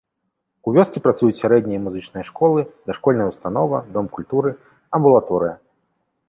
[0.69, 2.59] У вёсцы працуюць сярэдняя і музычная школы,
[2.93, 4.55] дашкольная ўстанова, дом культуры,
[5.01, 5.55] амбулаторыя.